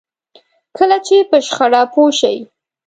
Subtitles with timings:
[0.77, 2.37] کله چې په شخړه پوه شئ.